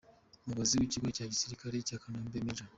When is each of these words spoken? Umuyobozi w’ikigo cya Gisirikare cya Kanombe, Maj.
Umuyobozi 0.43 0.73
w’ikigo 0.79 1.07
cya 1.15 1.29
Gisirikare 1.31 1.85
cya 1.87 2.01
Kanombe, 2.01 2.37
Maj. 2.45 2.59